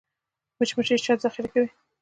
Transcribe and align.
مچمچۍ 0.59 0.97
شات 1.05 1.19
ذخیره 1.25 1.49
کوي 1.53 1.67